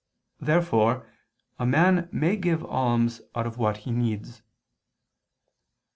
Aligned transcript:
Therefore 0.39 1.05
a 1.59 1.65
man 1.67 2.09
may 2.11 2.35
give 2.35 2.65
alms 2.65 3.21
out 3.35 3.45
of 3.45 3.59
what 3.59 3.77
he 3.85 3.91
needs. 3.91 4.41